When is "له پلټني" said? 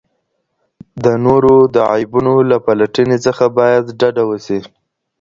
2.49-3.17